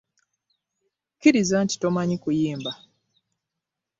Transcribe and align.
Kkiriza 1.17 1.55
nti 1.65 1.75
tomanyi 1.81 2.15
kuyimba. 2.23 2.71